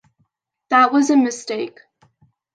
[0.69, 1.77] That was a mistake.